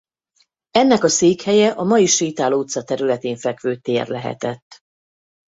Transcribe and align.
Ennek 0.71 1.03
a 1.03 1.07
székhelye 1.07 1.69
a 1.71 1.83
mai 1.83 2.05
sétálóutca 2.05 2.83
területén 2.83 3.37
fekvő 3.37 3.75
tér 3.77 4.07
lehetett. 4.07 4.81